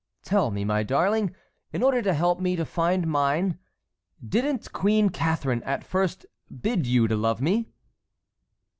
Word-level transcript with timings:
Tell 0.23 0.49
me, 0.49 0.65
my 0.65 0.81
darling, 0.81 1.35
in 1.71 1.83
order 1.83 2.01
to 2.01 2.15
help 2.15 2.39
me 2.39 2.55
to 2.55 2.65
find 2.65 3.05
mine, 3.05 3.59
didn't 4.27 4.73
Queen 4.73 5.11
Catharine 5.11 5.61
at 5.61 5.83
first 5.83 6.25
bid 6.61 6.87
you 6.87 7.07
love 7.07 7.39
me?" 7.39 7.69